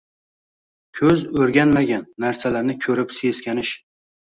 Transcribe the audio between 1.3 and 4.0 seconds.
o‘rganmagan narsalarni ko‘rib seskanish